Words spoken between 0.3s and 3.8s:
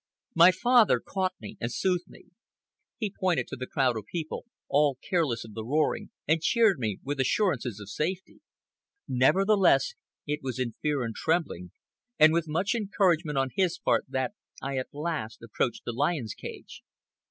My father caught me and soothed me. He pointed to the